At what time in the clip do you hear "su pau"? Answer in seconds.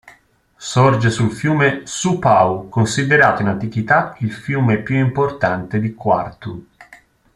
1.85-2.67